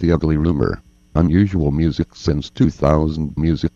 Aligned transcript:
The 0.00 0.12
Ugly 0.12 0.38
Rumor. 0.38 0.82
Unusual 1.14 1.70
music 1.72 2.16
since 2.16 2.48
2000 2.48 3.34
music. 3.36 3.70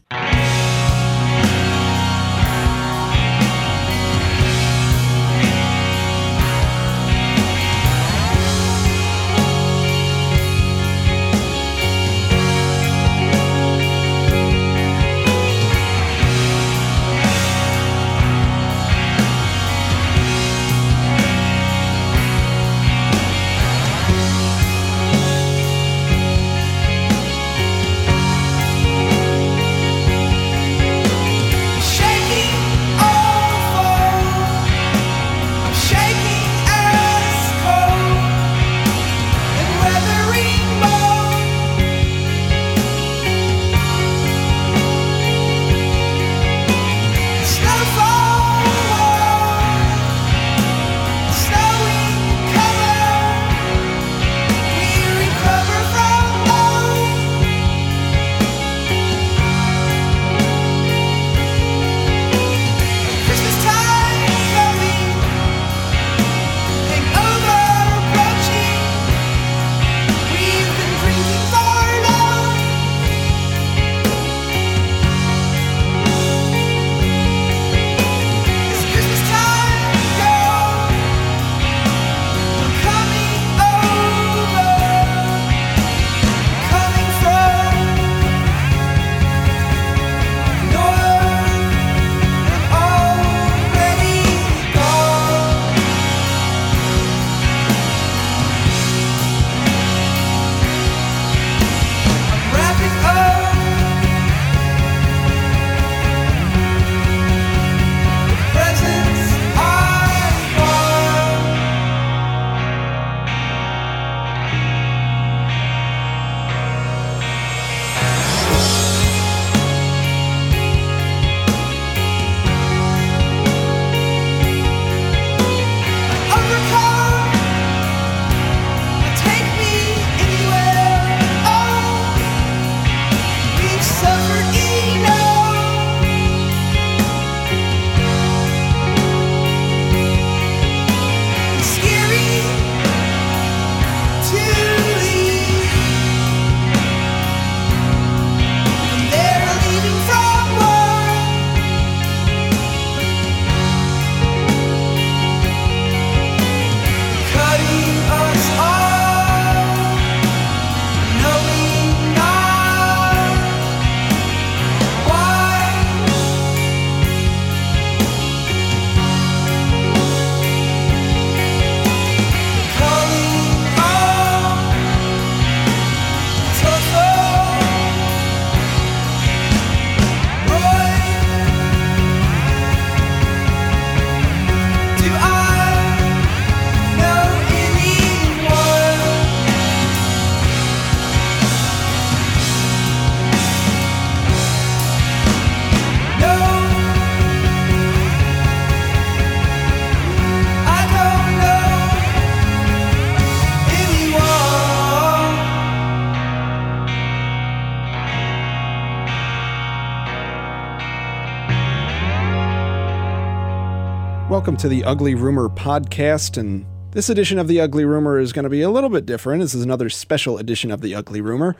Welcome 214.54 214.70
to 214.70 214.76
the 214.76 214.84
Ugly 214.84 215.16
Rumor 215.16 215.48
podcast, 215.48 216.38
and 216.38 216.64
this 216.92 217.08
edition 217.08 217.40
of 217.40 217.48
the 217.48 217.60
Ugly 217.60 217.84
Rumor 217.84 218.20
is 218.20 218.32
going 218.32 218.44
to 218.44 218.48
be 218.48 218.62
a 218.62 218.70
little 218.70 218.88
bit 218.88 219.04
different. 219.04 219.40
This 219.40 219.52
is 219.52 219.64
another 219.64 219.90
special 219.90 220.38
edition 220.38 220.70
of 220.70 220.80
the 220.80 220.94
Ugly 220.94 221.20
Rumor, 221.20 221.56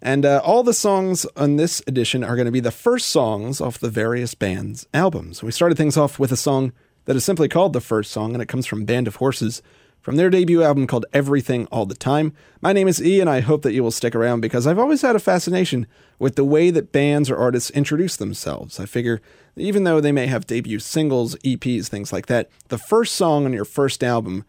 and 0.00 0.26
uh, 0.26 0.40
all 0.42 0.64
the 0.64 0.74
songs 0.74 1.24
on 1.36 1.54
this 1.54 1.84
edition 1.86 2.24
are 2.24 2.34
going 2.34 2.46
to 2.46 2.50
be 2.50 2.58
the 2.58 2.72
first 2.72 3.10
songs 3.10 3.60
off 3.60 3.78
the 3.78 3.88
various 3.88 4.34
bands' 4.34 4.88
albums. 4.92 5.40
We 5.40 5.52
started 5.52 5.78
things 5.78 5.96
off 5.96 6.18
with 6.18 6.32
a 6.32 6.36
song 6.36 6.72
that 7.04 7.14
is 7.14 7.24
simply 7.24 7.46
called 7.46 7.74
the 7.74 7.80
first 7.80 8.10
song, 8.10 8.32
and 8.32 8.42
it 8.42 8.48
comes 8.48 8.66
from 8.66 8.84
Band 8.86 9.06
of 9.06 9.16
Horses 9.16 9.62
from 10.02 10.16
their 10.16 10.28
debut 10.28 10.62
album 10.62 10.86
called 10.86 11.06
Everything 11.12 11.66
All 11.66 11.86
the 11.86 11.94
Time. 11.94 12.34
My 12.60 12.72
name 12.72 12.88
is 12.88 13.02
E, 13.02 13.20
and 13.20 13.30
I 13.30 13.40
hope 13.40 13.62
that 13.62 13.72
you 13.72 13.82
will 13.82 13.92
stick 13.92 14.14
around 14.14 14.40
because 14.40 14.66
I've 14.66 14.78
always 14.78 15.00
had 15.02 15.16
a 15.16 15.20
fascination 15.20 15.86
with 16.18 16.34
the 16.34 16.44
way 16.44 16.70
that 16.70 16.92
bands 16.92 17.30
or 17.30 17.36
artists 17.36 17.70
introduce 17.70 18.16
themselves. 18.16 18.78
I 18.78 18.84
figure 18.84 19.22
even 19.56 19.84
though 19.84 20.00
they 20.00 20.12
may 20.12 20.26
have 20.26 20.46
debut 20.46 20.80
singles, 20.80 21.36
EPs, 21.36 21.86
things 21.86 22.12
like 22.12 22.26
that, 22.26 22.50
the 22.68 22.78
first 22.78 23.14
song 23.14 23.44
on 23.44 23.52
your 23.52 23.64
first 23.64 24.02
album 24.02 24.44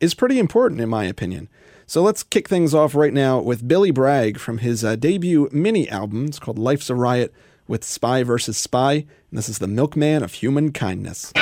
is 0.00 0.14
pretty 0.14 0.38
important 0.38 0.80
in 0.80 0.88
my 0.88 1.04
opinion. 1.04 1.48
So 1.86 2.02
let's 2.02 2.22
kick 2.22 2.48
things 2.48 2.72
off 2.74 2.94
right 2.94 3.12
now 3.12 3.40
with 3.40 3.66
Billy 3.66 3.90
Bragg 3.90 4.38
from 4.38 4.58
his 4.58 4.84
uh, 4.84 4.96
debut 4.96 5.48
mini 5.52 5.88
album. 5.90 6.26
It's 6.26 6.38
called 6.38 6.58
Life's 6.58 6.88
a 6.88 6.94
Riot 6.94 7.32
with 7.66 7.84
Spy 7.84 8.22
versus 8.22 8.56
Spy, 8.56 8.92
and 8.92 9.06
this 9.32 9.48
is 9.48 9.58
the 9.58 9.66
Milkman 9.66 10.22
of 10.22 10.34
Human 10.34 10.72
Kindness. 10.72 11.32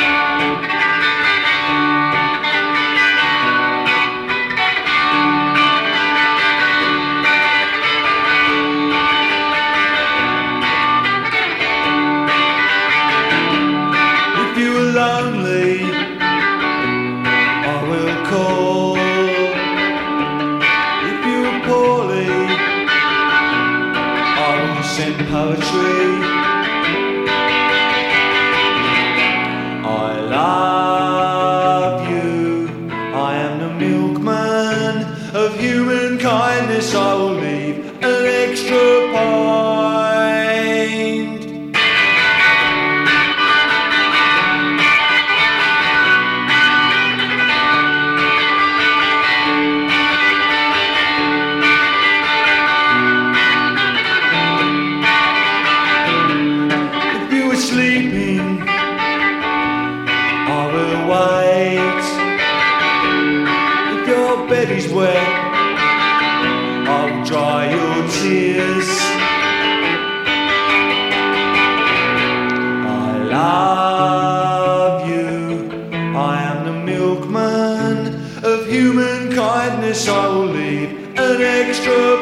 tears. 68.22 68.88
I 72.86 73.18
love 73.36 75.08
you. 75.08 75.34
I 76.16 76.42
am 76.50 76.64
the 76.64 76.72
milkman 76.72 77.96
of 78.44 78.66
human 78.68 79.32
kindness. 79.34 80.08
I 80.08 80.28
will 80.28 80.46
leave 80.46 80.90
an 81.18 81.42
extra 81.42 82.21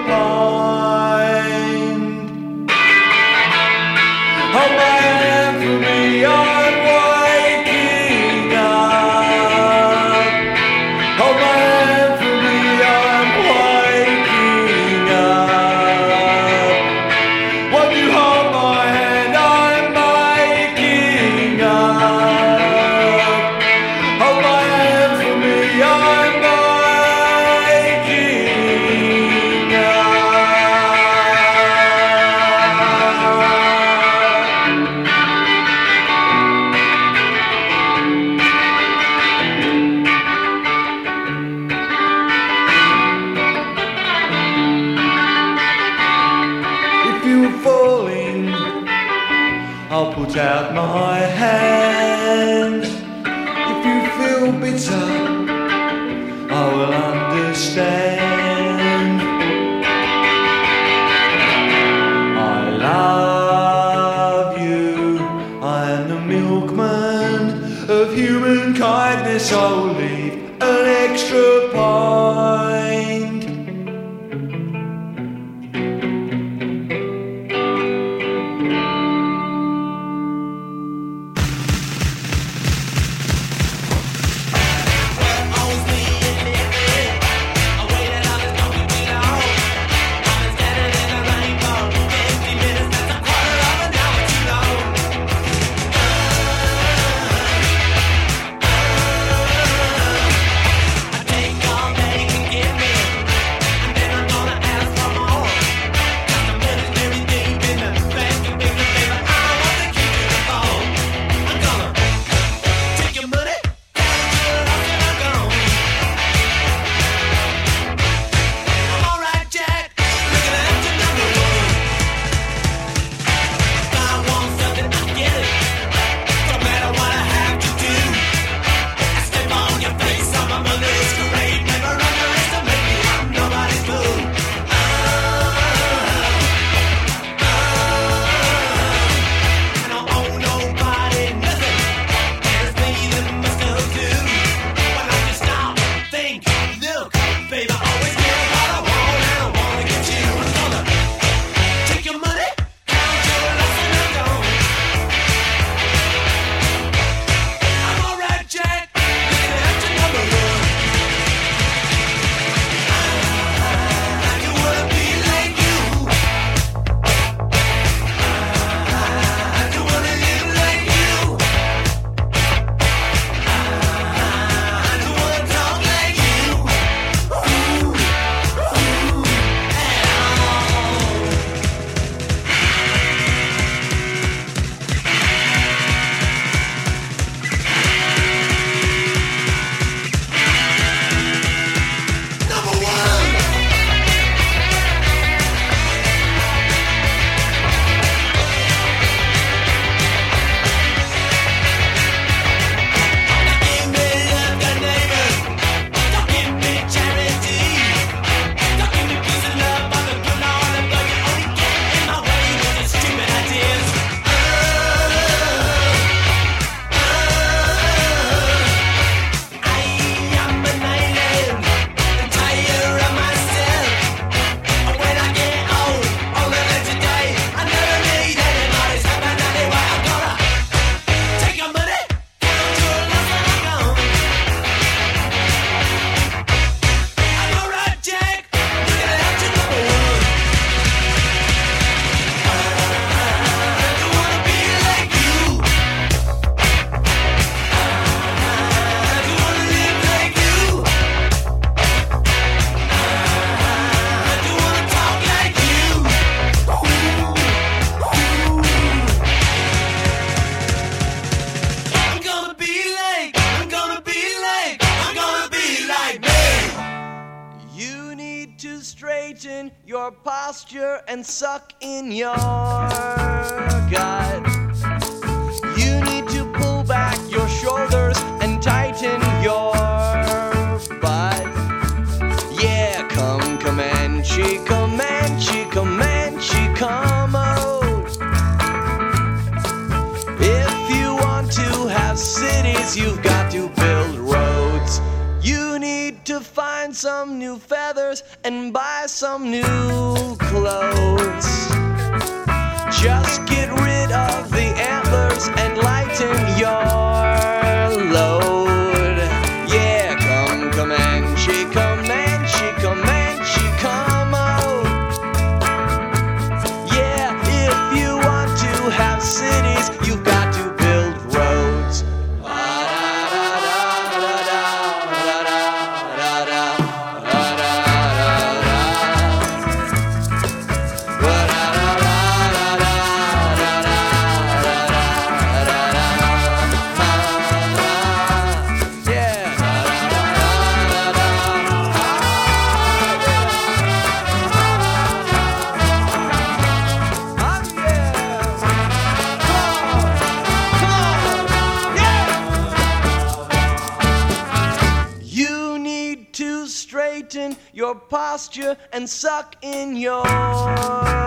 and 359.01 359.09
suck 359.09 359.57
in 359.63 359.97
your. 359.97 361.20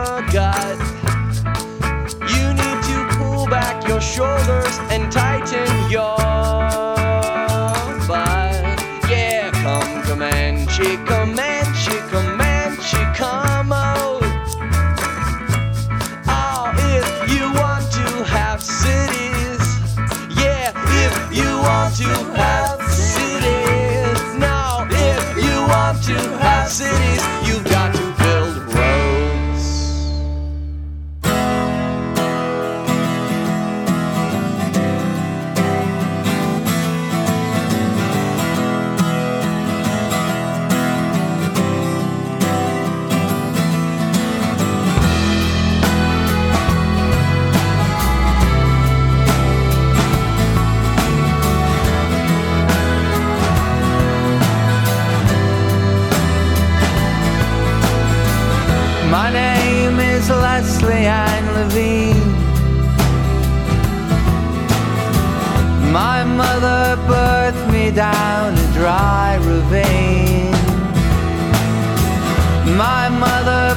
My 65.93 66.23
mother 66.23 66.97
birthed 67.07 67.71
me 67.71 67.91
down 67.91 68.57
a 68.57 68.73
dry 68.73 69.35
ravine. 69.35 70.51
My 72.75 73.09
mother 73.09 73.72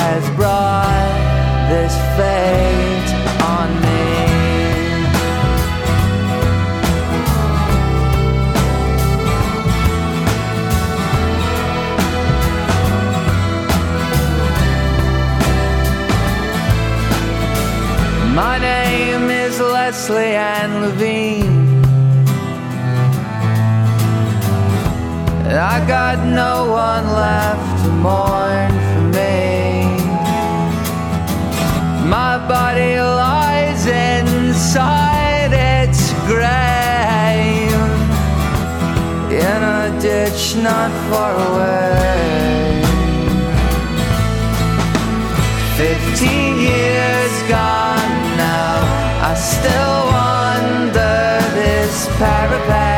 has 0.00 0.24
brought 0.36 1.14
this 1.68 1.94
fate 2.16 3.10
on 3.56 3.68
me. 3.84 3.98
My 18.34 18.58
name 18.58 19.30
is 19.30 19.60
Leslie 19.60 20.34
Ann 20.34 20.80
Levine. 20.82 21.68
I 25.50 25.84
got 25.86 26.18
no 26.26 26.70
one 26.70 27.06
left 27.06 27.67
mourn 28.02 28.70
for 28.90 29.04
me. 29.18 29.84
My 32.14 32.34
body 32.54 32.94
lies 33.00 33.86
inside 33.86 35.52
its 35.52 36.12
grave 36.30 37.72
in 39.46 39.60
a 39.80 39.98
ditch 40.00 40.56
not 40.56 40.90
far 41.08 41.34
away. 41.48 42.82
Fifteen 45.76 46.52
years 46.70 47.34
gone 47.48 48.16
now, 48.36 48.74
I 49.30 49.34
still 49.34 49.98
wander 50.16 51.20
this 51.58 52.08
parapet. 52.18 52.97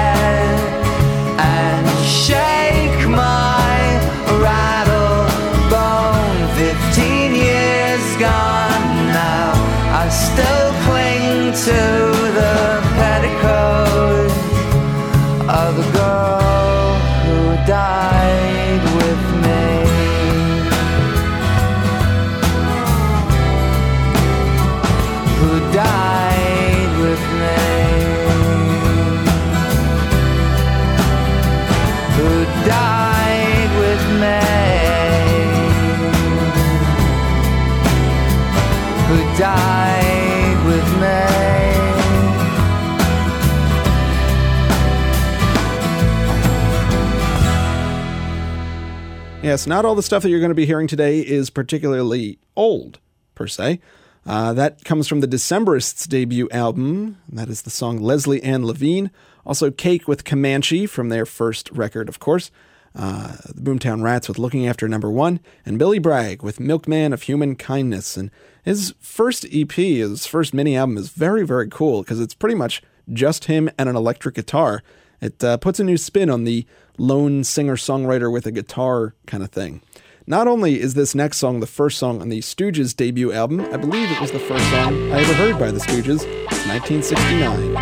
Yes, 49.51 49.67
not 49.67 49.85
all 49.85 49.97
the 49.97 50.03
stuff 50.05 50.23
that 50.23 50.31
you're 50.31 50.39
going 50.39 50.51
to 50.51 50.55
be 50.55 50.65
hearing 50.65 50.87
today 50.87 51.19
is 51.19 51.51
particularly 51.51 52.39
old, 52.55 53.01
per 53.35 53.49
se. 53.49 53.81
Uh, 54.25 54.53
that 54.53 54.85
comes 54.85 55.09
from 55.09 55.19
the 55.23 55.27
Decemberists' 55.27 56.07
debut 56.07 56.49
album. 56.53 57.19
That 57.29 57.49
is 57.49 57.63
the 57.63 57.71
song 57.71 57.99
Leslie 57.99 58.41
Ann 58.45 58.65
Levine. 58.65 59.11
Also, 59.45 59.73
Cake 59.73 60.07
with 60.07 60.25
Comanche 60.25 60.87
from 60.87 61.09
their 61.09 61.27
first 61.27 61.69
record, 61.73 62.09
of 62.09 62.21
course. 62.21 62.53
Uh, 62.95 63.39
the 63.53 63.61
Boomtown 63.61 64.05
Rats 64.05 64.29
with 64.29 64.39
Looking 64.39 64.69
After 64.69 64.87
Number 64.87 65.11
One. 65.11 65.41
And 65.67 65.81
Billy 65.81 65.99
Bragg 65.99 66.45
with 66.45 66.61
Milkman 66.61 67.13
of 67.13 67.23
Human 67.23 67.57
Kindness. 67.57 68.17
And 68.17 68.31
his 68.63 68.95
first 69.01 69.45
EP, 69.53 69.73
his 69.73 70.27
first 70.27 70.55
mini 70.55 70.77
album, 70.77 70.97
is 70.97 71.09
very, 71.09 71.45
very 71.45 71.69
cool 71.69 72.03
because 72.03 72.21
it's 72.21 72.35
pretty 72.35 72.55
much 72.55 72.85
just 73.13 73.47
him 73.47 73.69
and 73.77 73.89
an 73.89 73.97
electric 73.97 74.37
guitar. 74.37 74.85
It 75.21 75.43
uh, 75.43 75.57
puts 75.57 75.81
a 75.81 75.85
new 75.85 75.97
spin 75.97 76.31
on 76.31 76.45
the 76.45 76.67
lone 77.01 77.43
singer 77.43 77.77
songwriter 77.77 78.31
with 78.31 78.47
a 78.47 78.53
guitar 78.53 79.15
kind 79.27 79.43
of 79.43 79.51
thing. 79.51 79.81
Not 80.27 80.47
only 80.47 80.79
is 80.79 80.93
this 80.93 81.15
next 81.15 81.39
song 81.39 81.61
the 81.61 81.67
first 81.67 81.99
song 81.99 82.21
on 82.21 82.29
the 82.29 82.41
Stooges 82.41 82.95
debut 82.95 83.33
album, 83.33 83.61
I 83.73 83.79
believe 83.79 84.11
it 84.11 84.21
was 84.21 84.33
the 84.33 84.39
first 84.39 84.69
song 84.71 85.11
I 85.11 85.21
ever 85.21 85.33
heard 85.33 85.59
by 85.59 85.71
the 85.71 85.81
Stooges. 85.81 86.27
1969. 86.69 87.77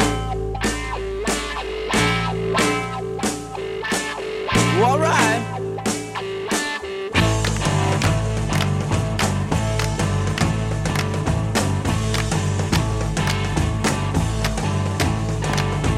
All 4.80 4.98
right. 5.00 5.44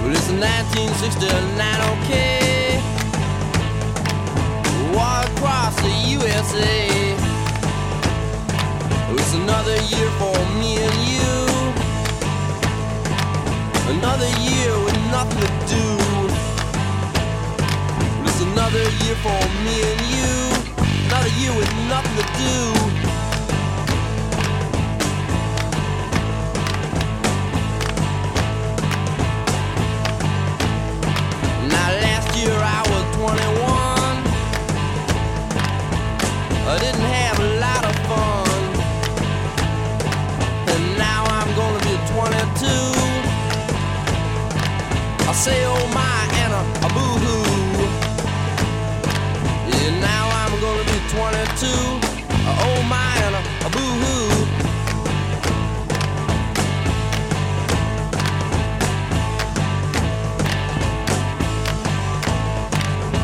Well, 0.02 0.10
it's 0.10 0.30
1969, 0.30 2.04
okay. 2.04 2.39
Walk 4.94 5.26
across 5.36 5.76
the 5.82 5.90
USA. 6.16 6.88
It's 9.12 9.34
another 9.34 9.76
year 9.92 10.10
for 10.20 10.36
me 10.60 10.78
and 10.86 10.98
you. 11.12 11.30
Another 13.94 14.30
year 14.40 14.72
with 14.84 14.98
nothing 15.10 15.40
to 15.40 15.50
do. 15.74 15.86
It's 18.26 18.40
another 18.42 18.84
year 19.02 19.16
for 19.26 19.40
me 19.64 19.76
and 19.90 20.02
you. 20.14 20.34
Another 21.06 21.32
year 21.40 21.54
with 21.54 21.72
nothing 21.88 22.16
to 22.20 22.26
do. 22.44 22.56
Now 31.68 31.88
last 32.04 32.36
year 32.38 32.54
I 32.54 32.89
I 45.30 45.32
say 45.32 45.64
oh 45.64 45.86
my 45.94 46.26
and 46.42 46.52
a, 46.52 46.62
a 46.86 46.88
boo 46.88 47.14
hoo. 47.22 47.86
Yeah, 49.70 50.00
now 50.00 50.28
I'm 50.42 50.54
gonna 50.60 50.82
be 50.82 50.98
22. 51.06 51.66
Uh, 51.70 52.66
oh 52.66 52.82
my 52.90 53.14
and 53.26 53.36
a, 53.36 53.42
a 53.66 53.70
boo 53.70 53.92
hoo. 54.02 54.26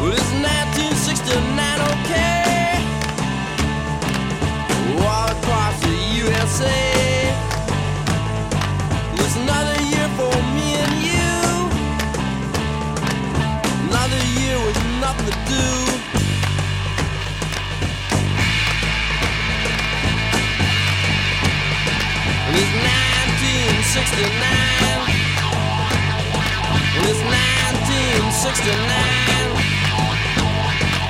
Well, 0.01 0.13
it's 0.13 0.31
1969, 0.31 1.81
okay. 2.05 2.46
1969. 23.97 24.37
And 26.97 27.09
it's 27.09 27.23
1969. 27.25 28.77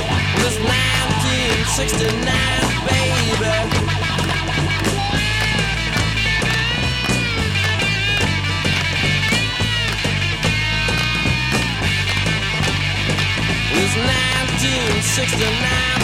And 0.07 0.43
it's 0.47 0.59
1969, 0.63 2.23
baby. 2.87 3.51
It's 13.79 13.97
1969, 13.99 15.96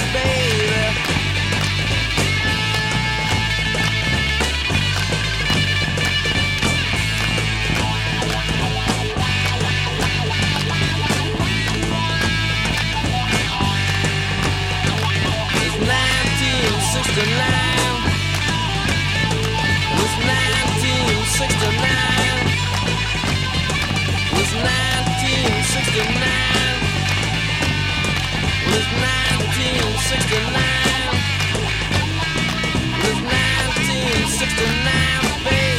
69, 34.42 35.44
baby. 35.44 35.71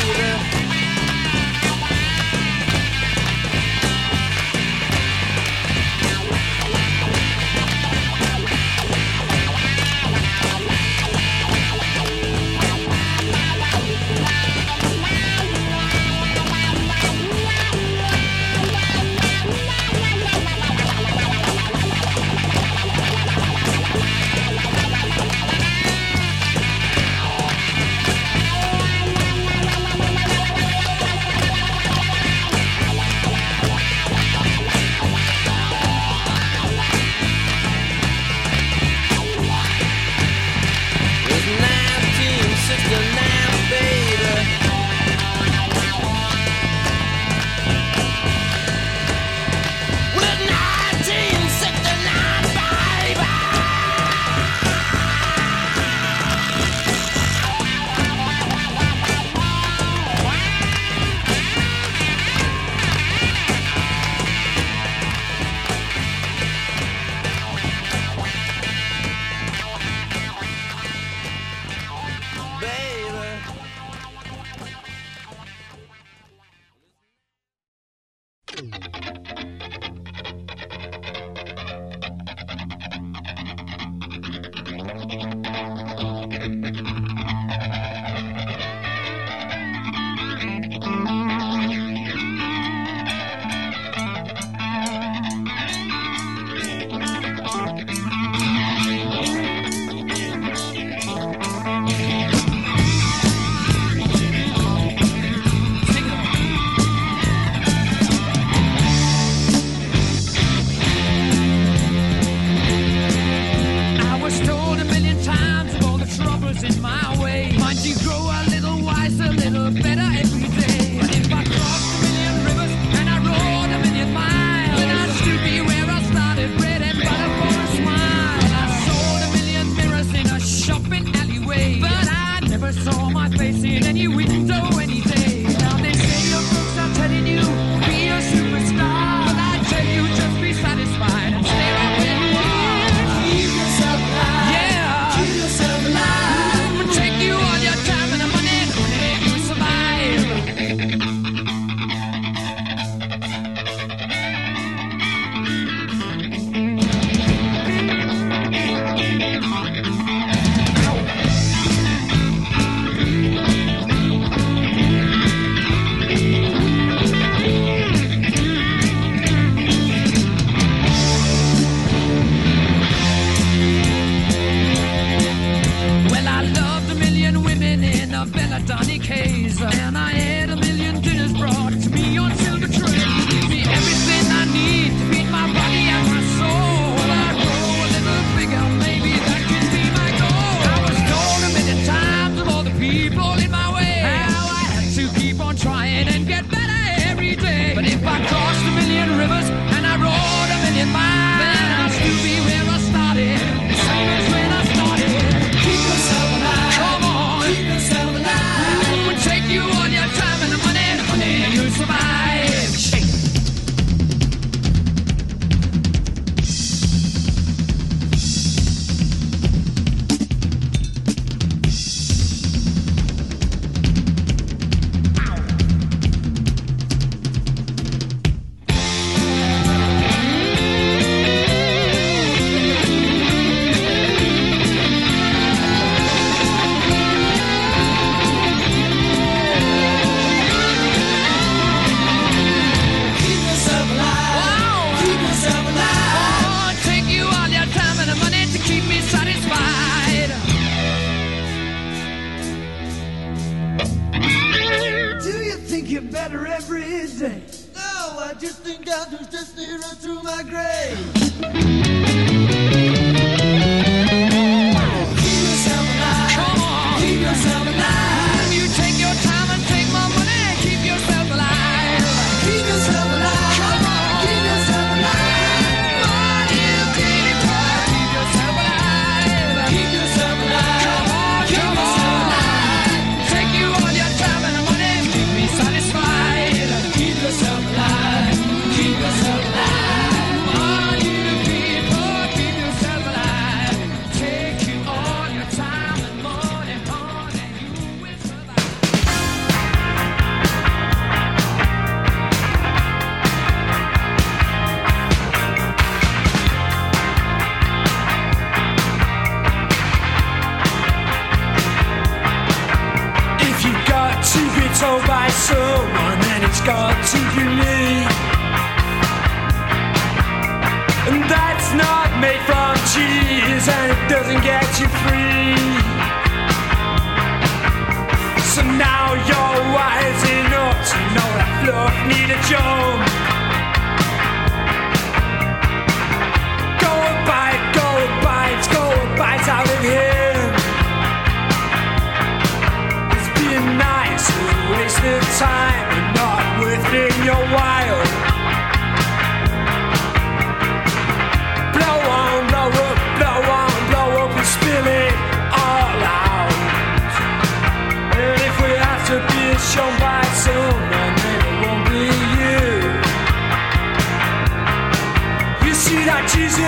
Through 259.95 260.21
my 260.23 260.43
grave. 260.43 260.82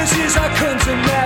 That 0.06 0.14
Jesus 0.14 0.36
is 0.36 0.36
a 0.36 1.25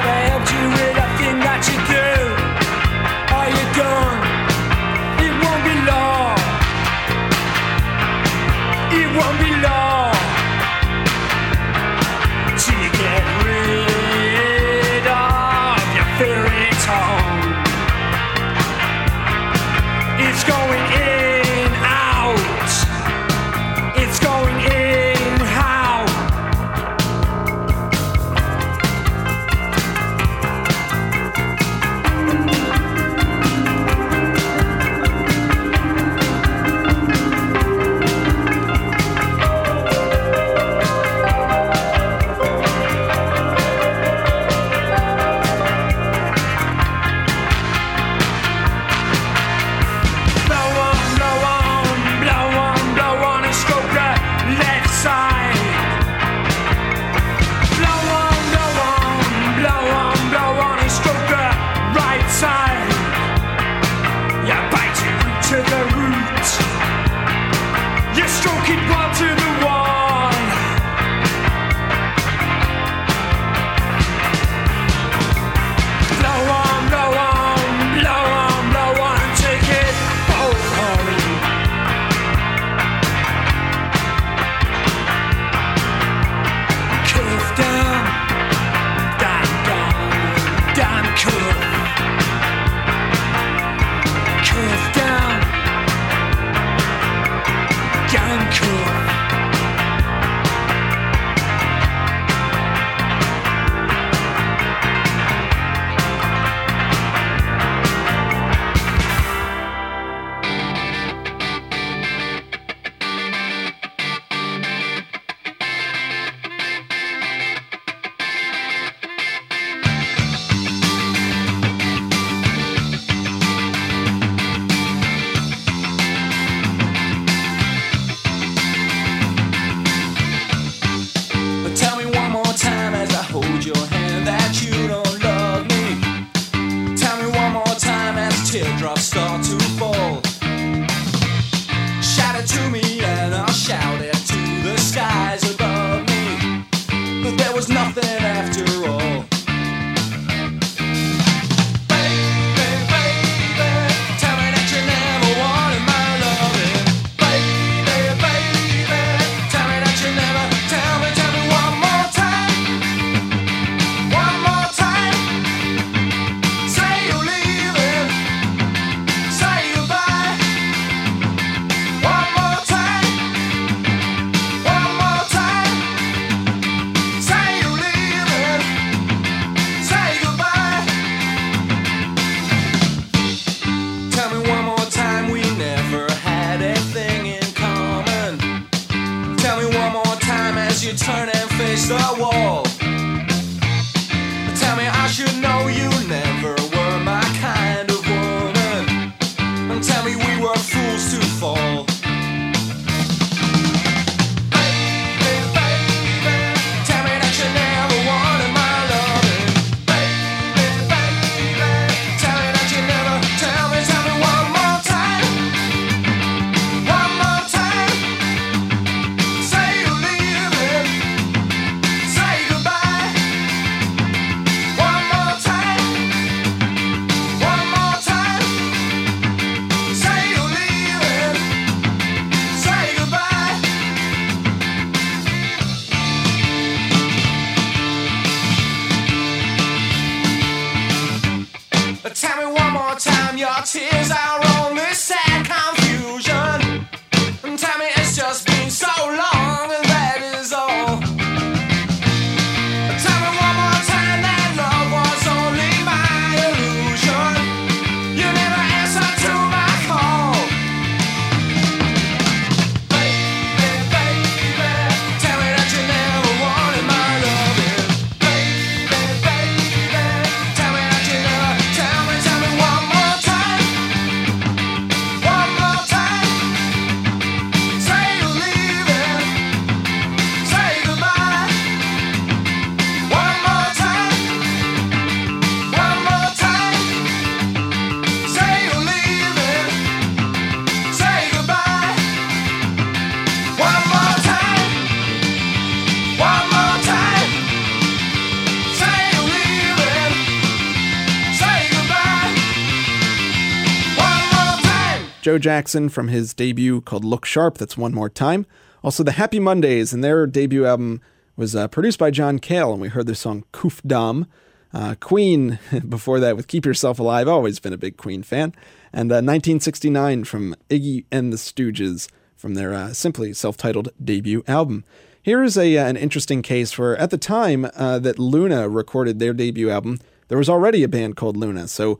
Joe 305.30 305.38
Jackson 305.38 305.89
from 305.89 306.08
his 306.08 306.34
debut 306.34 306.82
called 306.82 307.06
Look 307.06 307.24
Sharp. 307.24 307.60
That's 307.60 307.78
one 307.78 307.94
more 307.94 308.10
time. 308.10 308.48
Also, 308.84 309.04
the 309.04 309.12
Happy 309.12 309.39
Mondays 309.39 309.94
and 309.94 310.04
their 310.04 310.26
debut 310.26 310.65
album 310.65 311.02
was 311.36 311.56
uh, 311.56 311.68
produced 311.68 312.00
by 312.00 312.10
John 312.10 312.39
Cale, 312.39 312.72
and 312.72 312.82
we 312.82 312.88
heard 312.88 313.06
their 313.06 313.13
song 313.13 313.44
Kuff 313.52 313.80
Dam. 313.84 314.26
Uh, 314.74 314.96
Queen, 315.00 315.60
before 315.88 316.20
that, 316.20 316.36
with 316.36 316.48
Keep 316.48 316.65
Yourself 316.65 316.98
Alive, 316.98 317.28
always 317.28 317.60
been 317.60 317.74
a 317.74 317.78
big 317.78 317.96
Queen 317.96 318.24
fan. 318.24 318.56
And 318.92 319.12
uh, 319.12 319.22
1969 319.22 320.24
from 320.24 320.56
Iggy 320.68 321.06
and 321.12 321.32
the 321.32 321.38
Stooges 321.38 322.10
from 322.36 322.56
their 322.56 322.74
uh, 322.74 322.92
simply 322.94 323.32
self 323.34 323.56
titled 323.56 323.89
debut 324.04 324.44
album. 324.48 324.84
Here 325.22 325.44
is 325.44 325.60
a, 325.60 325.78
uh, 325.78 325.86
an 325.86 325.96
interesting 325.96 326.42
case 326.42 326.76
where, 326.76 326.98
at 326.98 327.12
the 327.12 327.20
time 327.20 327.70
uh, 327.76 328.00
that 328.00 328.18
Luna 328.18 328.68
recorded 328.68 329.20
their 329.20 329.34
debut 329.34 329.70
album, 329.70 330.00
there 330.30 330.38
was 330.38 330.48
already 330.48 330.84
a 330.84 330.88
band 330.88 331.15
called 331.15 331.36
Luna, 331.38 331.68
so 331.68 332.00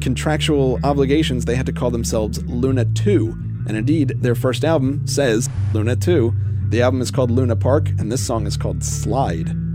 contractual 0.00 0.80
obligations, 0.82 1.44
they 1.44 1.54
had 1.54 1.66
to 1.66 1.72
call 1.72 1.92
themselves 1.92 2.42
Luna 2.42 2.84
2. 2.84 3.28
And 3.68 3.76
indeed, 3.76 4.08
their 4.20 4.34
first 4.34 4.64
album 4.64 5.06
says 5.06 5.48
Luna 5.72 5.94
2. 5.94 6.34
The 6.70 6.82
album 6.82 7.00
is 7.00 7.12
called 7.12 7.30
Luna 7.30 7.54
Park, 7.54 7.88
and 7.90 8.10
this 8.10 8.26
song 8.26 8.48
is 8.48 8.56
called 8.56 8.82
Slide. 8.82 9.69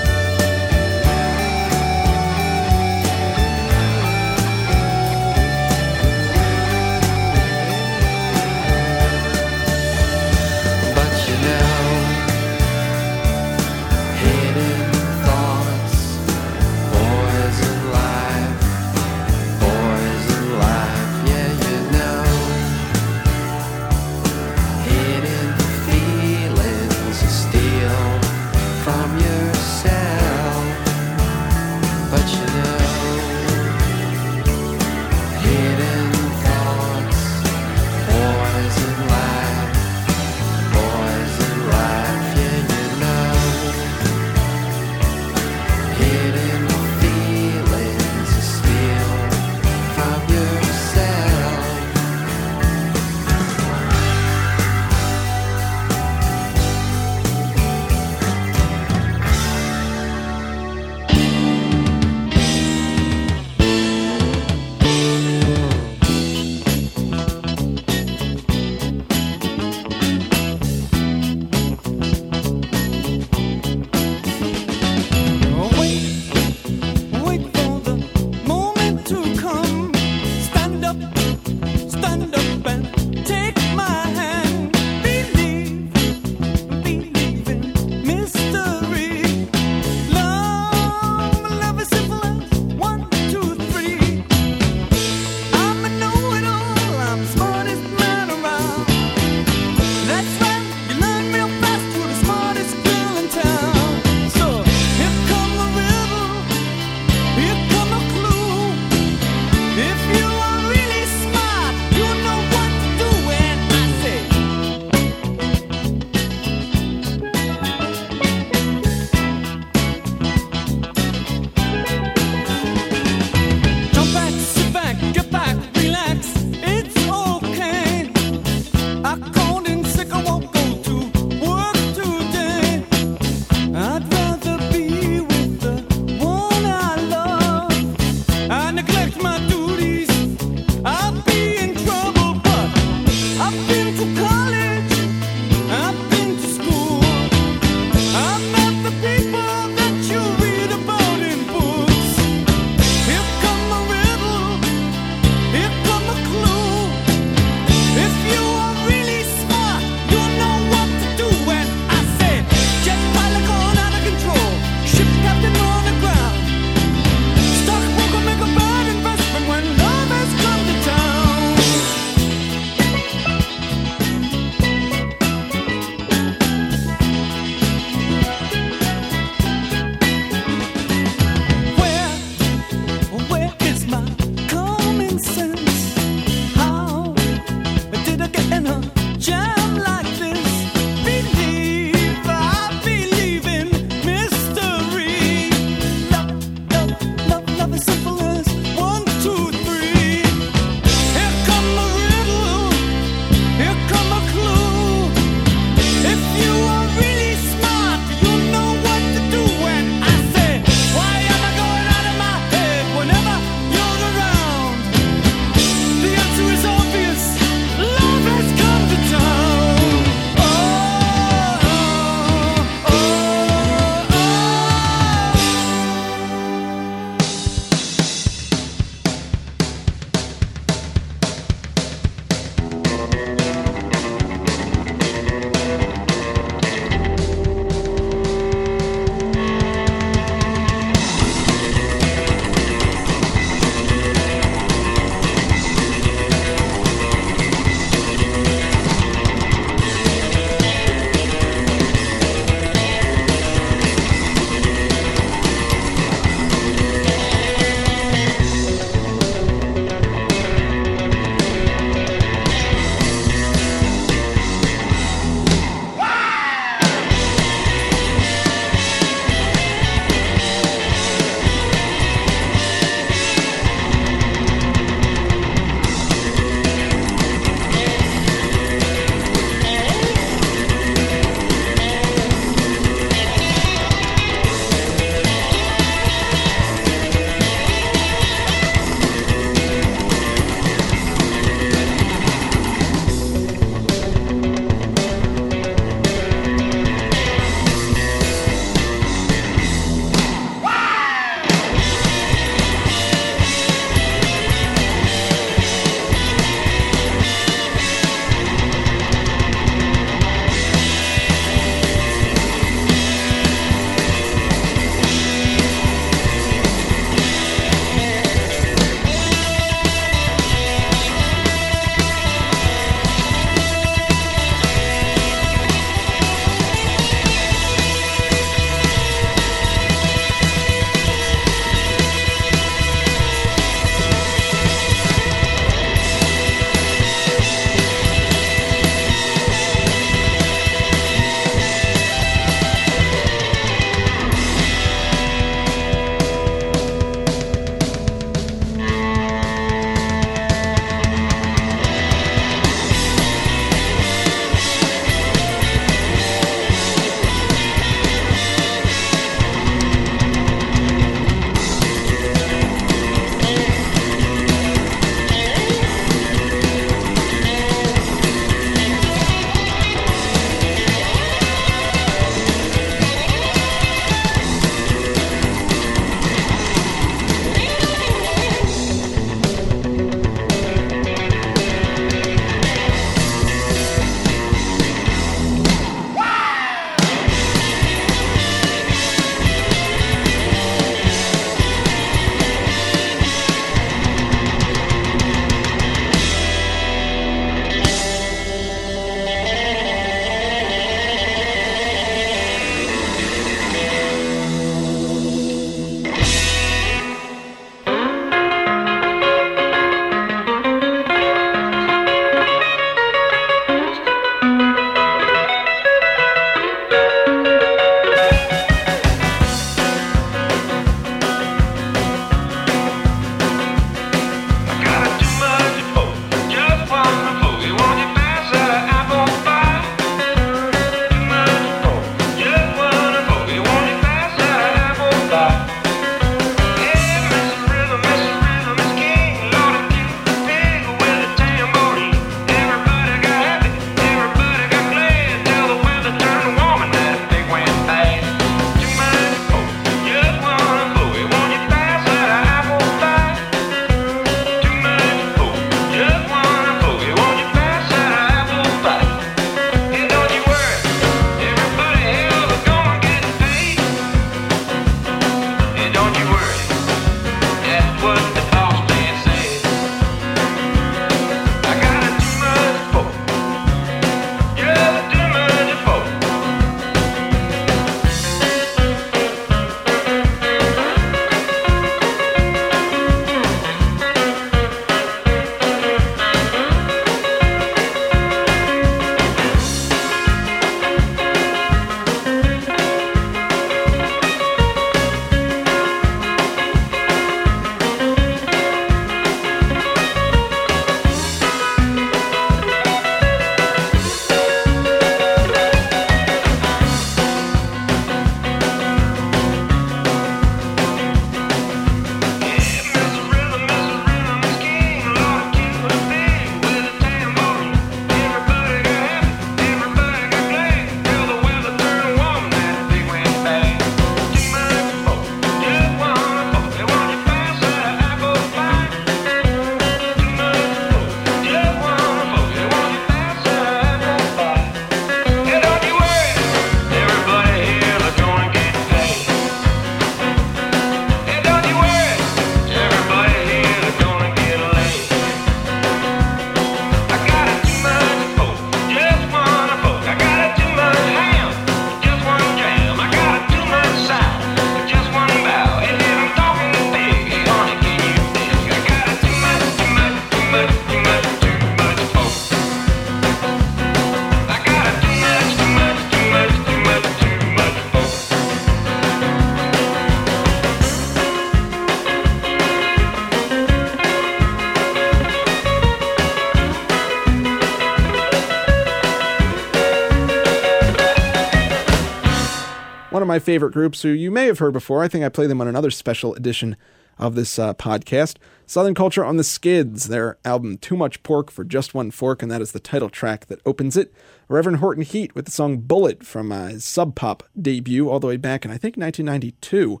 Favorite 583.40 583.72
groups 583.72 584.02
who 584.02 584.10
you 584.10 584.30
may 584.30 584.46
have 584.46 584.58
heard 584.58 584.72
before. 584.72 585.02
I 585.02 585.08
think 585.08 585.24
I 585.24 585.28
played 585.28 585.50
them 585.50 585.60
on 585.60 585.68
another 585.68 585.90
special 585.90 586.34
edition 586.34 586.76
of 587.18 587.34
this 587.34 587.58
uh, 587.58 587.74
podcast. 587.74 588.36
Southern 588.66 588.94
Culture 588.94 589.24
on 589.24 589.36
the 589.36 589.44
Skids, 589.44 590.08
their 590.08 590.38
album 590.44 590.78
Too 590.78 590.96
Much 590.96 591.22
Pork 591.22 591.50
for 591.50 591.64
Just 591.64 591.92
One 591.92 592.10
Fork, 592.10 592.42
and 592.42 592.50
that 592.50 592.62
is 592.62 592.72
the 592.72 592.80
title 592.80 593.10
track 593.10 593.46
that 593.46 593.60
opens 593.66 593.96
it. 593.96 594.14
Reverend 594.48 594.78
Horton 594.78 595.02
Heat 595.02 595.34
with 595.34 595.44
the 595.44 595.50
song 595.50 595.78
Bullet 595.78 596.24
from 596.24 596.50
his 596.50 596.84
Sub 596.84 597.14
Pop 597.14 597.42
debut 597.60 598.08
all 598.08 598.20
the 598.20 598.26
way 598.26 598.36
back 598.36 598.64
in, 598.64 598.70
I 598.70 598.78
think, 598.78 598.96
1992. 598.96 600.00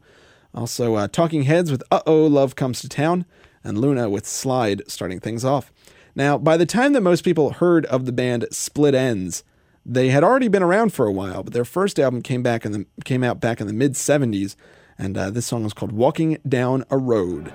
Also, 0.54 0.94
uh, 0.94 1.08
Talking 1.08 1.42
Heads 1.42 1.70
with 1.70 1.82
Uh 1.90 2.00
Oh, 2.06 2.26
Love 2.26 2.56
Comes 2.56 2.80
to 2.80 2.88
Town, 2.88 3.24
and 3.62 3.78
Luna 3.78 4.08
with 4.08 4.26
Slide 4.26 4.82
starting 4.86 5.20
things 5.20 5.44
off. 5.44 5.72
Now, 6.14 6.38
by 6.38 6.56
the 6.56 6.66
time 6.66 6.92
that 6.94 7.02
most 7.02 7.22
people 7.22 7.50
heard 7.54 7.86
of 7.86 8.04
the 8.04 8.12
band 8.12 8.46
Split 8.50 8.94
Enz, 8.94 9.42
they 9.84 10.10
had 10.10 10.22
already 10.24 10.48
been 10.48 10.62
around 10.62 10.92
for 10.92 11.06
a 11.06 11.12
while, 11.12 11.42
but 11.42 11.52
their 11.52 11.64
first 11.64 11.98
album 11.98 12.22
came 12.22 12.42
back 12.42 12.64
in 12.64 12.72
the 12.72 12.86
came 13.04 13.24
out 13.24 13.40
back 13.40 13.60
in 13.60 13.66
the 13.66 13.72
mid 13.72 13.94
'70s, 13.94 14.56
and 14.98 15.16
uh, 15.16 15.30
this 15.30 15.46
song 15.46 15.64
was 15.64 15.72
called 15.72 15.92
"Walking 15.92 16.38
Down 16.46 16.84
a 16.90 16.98
Road." 16.98 17.52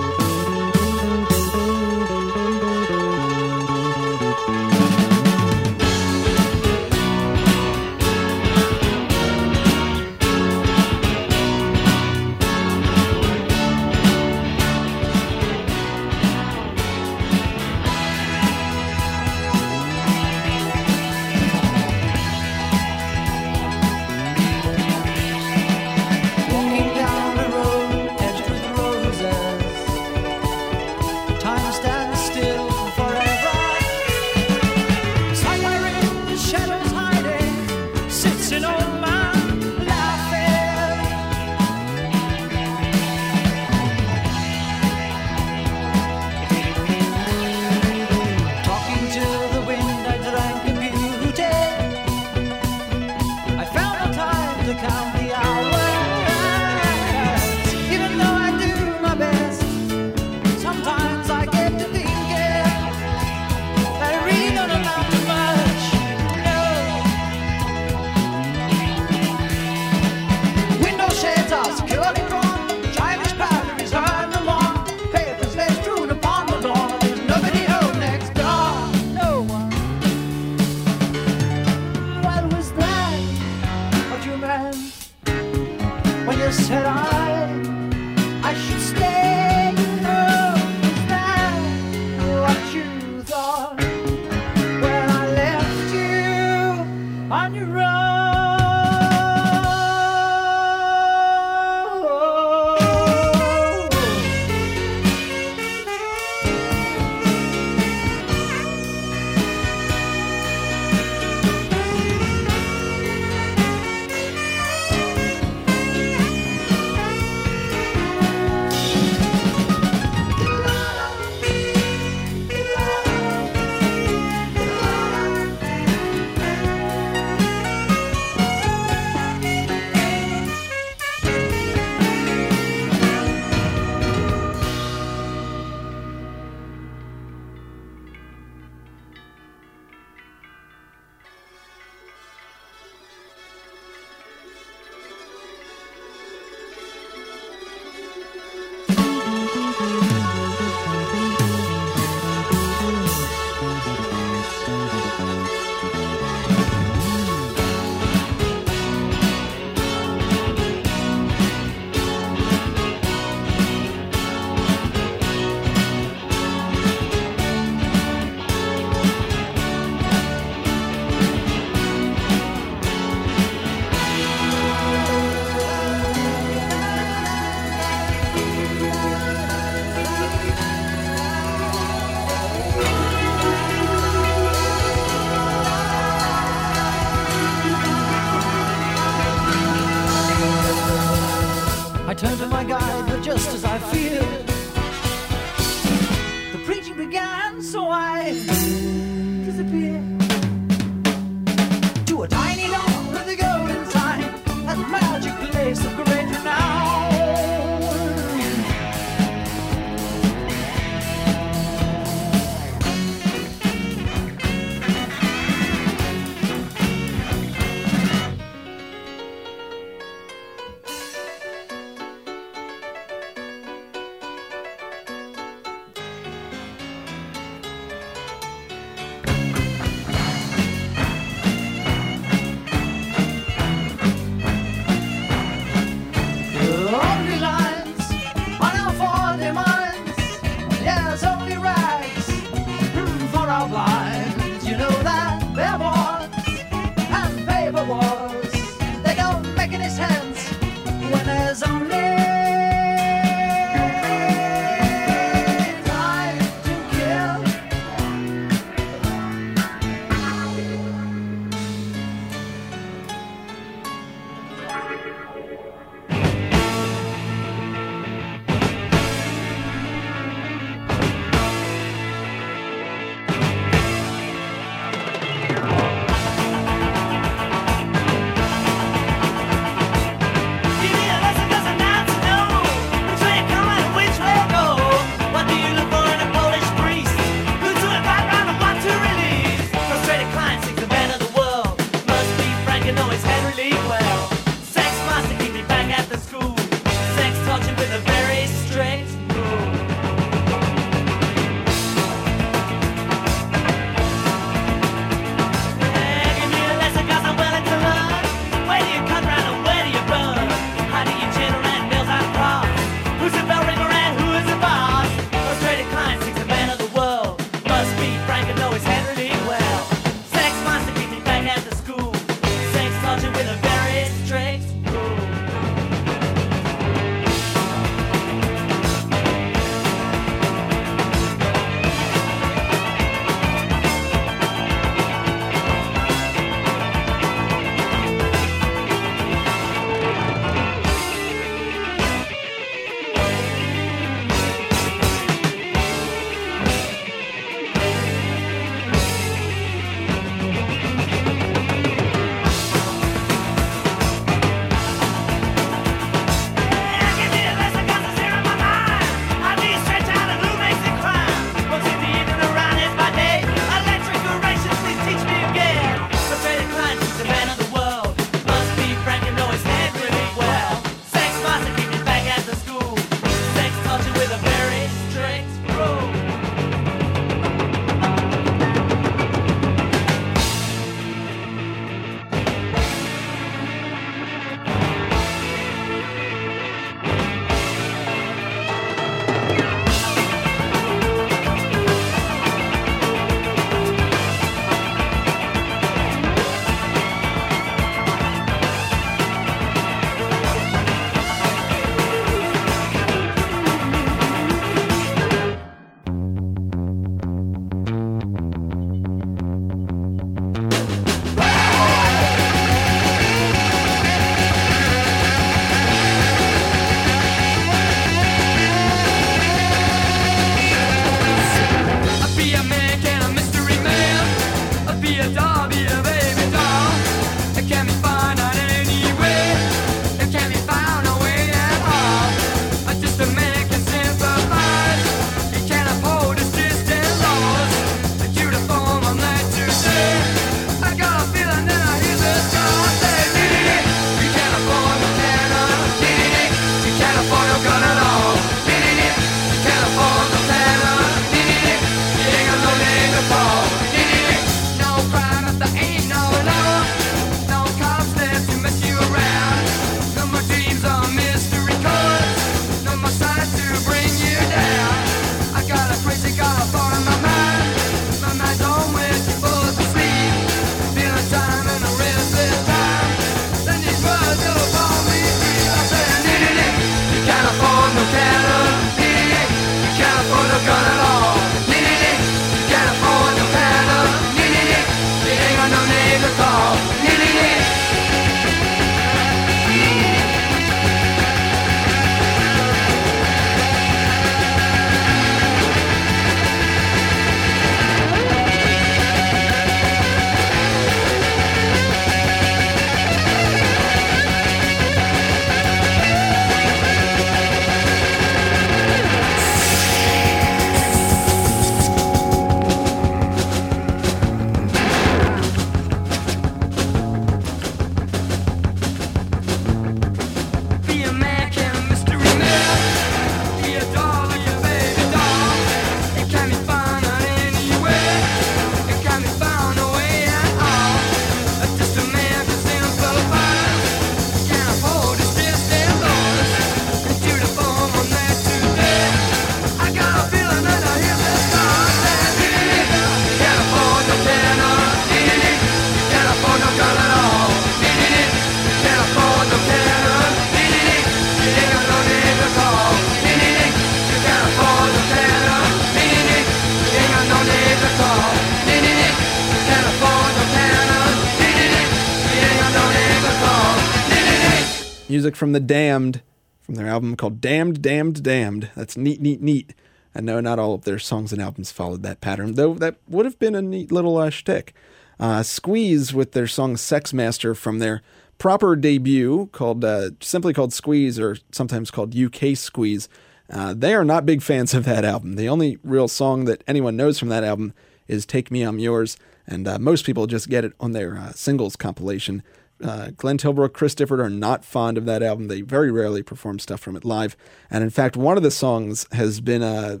From 565.38 565.52
The 565.52 565.60
Damned, 565.60 566.20
from 566.60 566.74
their 566.74 566.86
album 566.86 567.16
called 567.16 567.40
Damned, 567.40 567.80
Damned, 567.80 568.22
Damned. 568.22 568.70
That's 568.74 568.96
neat, 568.96 569.20
neat, 569.20 569.40
neat. 569.40 569.74
And 570.14 570.26
no, 570.26 570.40
not 570.40 570.58
all 570.58 570.74
of 570.74 570.84
their 570.84 570.98
songs 570.98 571.32
and 571.32 571.40
albums 571.40 571.72
followed 571.72 572.02
that 572.02 572.20
pattern, 572.20 572.54
though 572.54 572.74
that 572.74 572.96
would 573.08 573.24
have 573.24 573.38
been 573.38 573.54
a 573.54 573.62
neat 573.62 573.92
little 573.92 574.16
uh, 574.18 574.30
shtick. 574.30 574.74
Uh, 575.20 575.42
Squeeze 575.42 576.12
with 576.12 576.32
their 576.32 576.46
song 576.46 576.76
Sex 576.76 577.12
Master 577.12 577.54
from 577.54 577.78
their 577.78 578.02
proper 578.38 578.76
debut 578.76 579.48
called 579.52 579.84
uh, 579.84 580.10
simply 580.20 580.52
called 580.52 580.72
Squeeze 580.72 581.18
or 581.18 581.36
sometimes 581.52 581.90
called 581.90 582.16
UK 582.16 582.56
Squeeze. 582.56 583.08
Uh, 583.50 583.74
they 583.74 583.94
are 583.94 584.04
not 584.04 584.26
big 584.26 584.42
fans 584.42 584.74
of 584.74 584.84
that 584.84 585.04
album. 585.04 585.36
The 585.36 585.48
only 585.48 585.78
real 585.82 586.08
song 586.08 586.44
that 586.44 586.62
anyone 586.66 586.96
knows 586.96 587.18
from 587.18 587.28
that 587.28 587.44
album 587.44 587.72
is 588.06 588.26
Take 588.26 588.50
Me, 588.50 588.62
I'm 588.62 588.78
Yours, 588.78 589.16
and 589.46 589.66
uh, 589.66 589.78
most 589.78 590.04
people 590.04 590.26
just 590.26 590.48
get 590.48 590.64
it 590.64 590.72
on 590.78 590.92
their 590.92 591.16
uh, 591.16 591.32
singles 591.32 591.76
compilation. 591.76 592.42
Uh, 592.82 593.10
Glenn 593.16 593.38
Tilbrook, 593.38 593.72
Chris 593.72 593.94
Difford 593.94 594.20
are 594.20 594.30
not 594.30 594.64
fond 594.64 594.98
of 594.98 595.04
that 595.06 595.22
album. 595.22 595.48
They 595.48 595.62
very 595.62 595.90
rarely 595.90 596.22
perform 596.22 596.58
stuff 596.58 596.80
from 596.80 596.96
it 596.96 597.04
live. 597.04 597.36
And 597.70 597.82
in 597.82 597.90
fact, 597.90 598.16
one 598.16 598.36
of 598.36 598.42
the 598.42 598.50
songs 598.50 599.06
has 599.12 599.40
been 599.40 599.62
a 599.62 600.00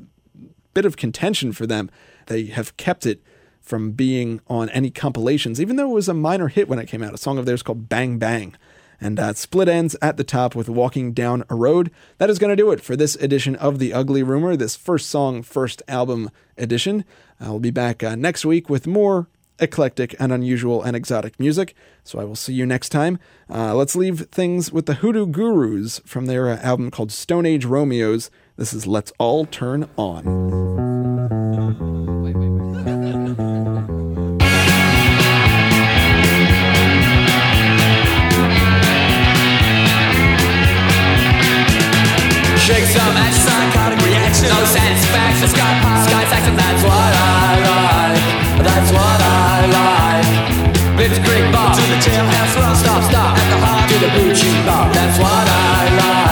bit 0.74 0.84
of 0.84 0.96
contention 0.96 1.52
for 1.52 1.66
them. 1.66 1.90
They 2.26 2.46
have 2.46 2.76
kept 2.76 3.04
it 3.04 3.22
from 3.60 3.92
being 3.92 4.40
on 4.46 4.68
any 4.70 4.90
compilations, 4.90 5.60
even 5.60 5.76
though 5.76 5.90
it 5.90 5.94
was 5.94 6.08
a 6.08 6.14
minor 6.14 6.48
hit 6.48 6.68
when 6.68 6.78
it 6.78 6.86
came 6.86 7.02
out. 7.02 7.14
A 7.14 7.18
song 7.18 7.36
of 7.36 7.46
theirs 7.46 7.62
called 7.62 7.88
Bang 7.88 8.18
Bang. 8.18 8.54
And 9.00 9.20
uh, 9.20 9.34
Split 9.34 9.68
Enz 9.68 9.94
at 10.02 10.16
the 10.16 10.24
top 10.24 10.56
with 10.56 10.68
Walking 10.68 11.12
Down 11.12 11.44
a 11.48 11.54
Road. 11.54 11.92
That 12.18 12.30
is 12.30 12.38
going 12.38 12.50
to 12.50 12.56
do 12.56 12.72
it 12.72 12.80
for 12.80 12.96
this 12.96 13.14
edition 13.16 13.54
of 13.56 13.78
The 13.78 13.92
Ugly 13.92 14.24
Rumor, 14.24 14.56
this 14.56 14.74
first 14.74 15.08
song, 15.08 15.42
first 15.42 15.82
album 15.86 16.30
edition. 16.56 17.04
I 17.40 17.50
will 17.50 17.60
be 17.60 17.70
back 17.70 18.02
uh, 18.02 18.16
next 18.16 18.44
week 18.44 18.68
with 18.68 18.88
more 18.88 19.28
eclectic 19.60 20.14
and 20.18 20.32
unusual 20.32 20.82
and 20.82 20.96
exotic 20.96 21.38
music. 21.38 21.74
So 22.04 22.18
I 22.18 22.24
will 22.24 22.36
see 22.36 22.54
you 22.54 22.66
next 22.66 22.88
time. 22.90 23.18
Uh, 23.50 23.74
let's 23.74 23.96
leave 23.96 24.28
things 24.32 24.72
with 24.72 24.86
the 24.86 24.94
Hoodoo 24.94 25.26
Gurus 25.26 26.00
from 26.04 26.26
their 26.26 26.48
uh, 26.48 26.58
album 26.58 26.90
called 26.90 27.12
Stone 27.12 27.46
Age 27.46 27.64
Romeos. 27.64 28.30
This 28.56 28.72
is 28.72 28.86
Let's 28.86 29.12
All 29.18 29.46
Turn 29.46 29.88
On. 29.96 30.24
Shake 42.58 42.84
some 42.84 43.16
action, 43.16 43.40
psychotic 43.40 44.04
reaction. 44.04 44.48
No 44.48 44.64
satisfaction. 44.64 45.48
Sky 45.48 45.80
pie, 45.80 46.06
Sky 46.06 46.24
Saxon. 46.28 46.56
That's 46.56 46.82
what 46.82 46.92
I 46.92 47.56
like. 47.64 48.64
That's 48.64 48.92
what 48.92 49.00
I 49.00 49.42
like. 49.42 49.47
Blitzkrieg 51.08 51.50
Bop 51.52 51.74
to 51.74 51.80
the 51.80 51.96
jailhouse 52.04 52.54
run. 52.60 52.76
Stop, 52.76 53.02
stop 53.02 53.34
at 53.34 53.48
the 53.48 53.56
heart 53.64 53.88
to 53.88 53.98
the 53.98 54.08
blue 54.12 54.34
cheese 54.34 54.64
bar. 54.66 54.92
That's 54.92 55.18
what 55.18 55.48
I 55.48 55.96
like. 55.96 56.27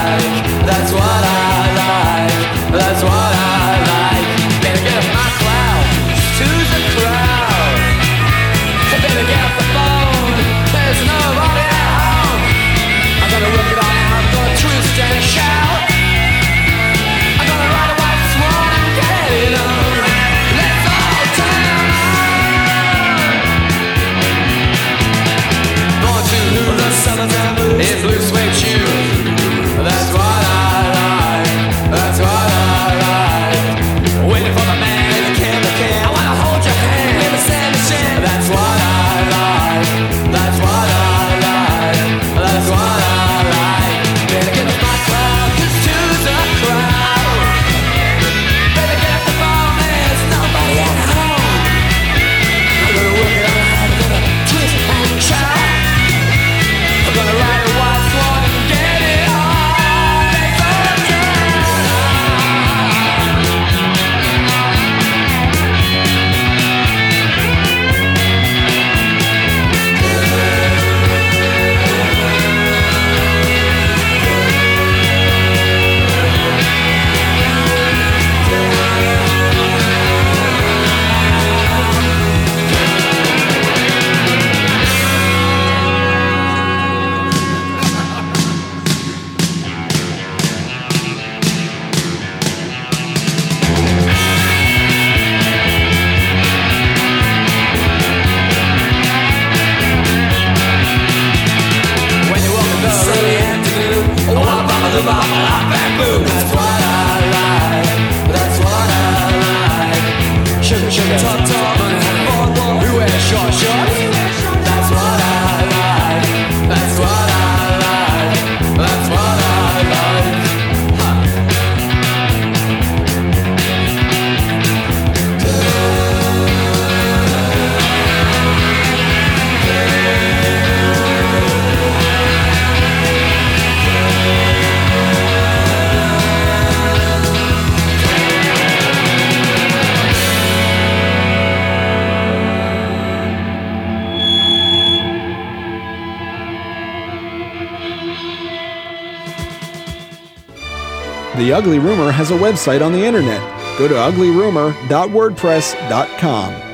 Ugly 151.56 151.78
Rumor 151.78 152.12
has 152.12 152.30
a 152.30 152.34
website 152.34 152.84
on 152.84 152.92
the 152.92 153.02
internet. 153.02 153.40
Go 153.78 153.88
to 153.88 153.94
uglyrumor.wordpress.com. 153.94 156.65